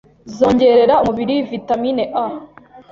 [0.35, 2.25] zongerera umubiri vitamin A